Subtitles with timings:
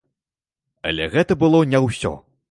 [0.91, 2.11] Але гэта было не ўсё.